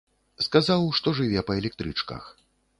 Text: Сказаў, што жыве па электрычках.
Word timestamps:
Сказаў, 0.45 0.81
што 1.01 1.15
жыве 1.21 1.45
па 1.51 1.61
электрычках. 1.63 2.23